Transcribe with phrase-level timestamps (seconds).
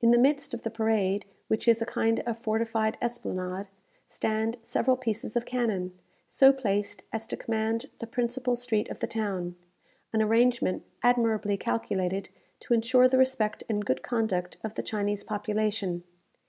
[0.00, 3.68] In the midst of the parade, which is a kind of fortified esplanade,
[4.04, 5.96] stand several pieces of cannon,
[6.26, 9.54] so placed as to command the principal street of the town
[10.12, 16.02] an arrangement admirably calculated to ensure the respect and good conduct of the Chinese population.